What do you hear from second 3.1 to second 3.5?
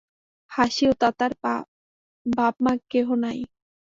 নাই।